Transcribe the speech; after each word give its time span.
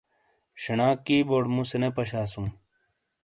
شینا 0.61 0.89
کی 1.05 1.17
بورڑ 1.27 1.45
مُوسے 1.55 1.77
نے 1.81 1.89
پشاسوں۔ 1.95 2.47